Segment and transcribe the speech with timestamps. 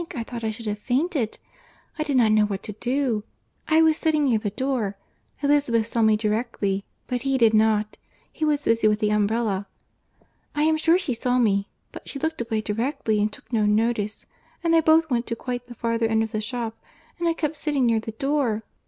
[0.15, 1.37] I thought I should have fainted.
[1.99, 3.23] I did not know what to do.
[3.67, 7.97] I was sitting near the door—Elizabeth saw me directly; but he did not;
[8.33, 9.67] he was busy with the umbrella.
[10.55, 14.25] I am sure she saw me, but she looked away directly, and took no notice;
[14.63, 16.79] and they both went to quite the farther end of the shop;
[17.19, 18.63] and I kept sitting near the door!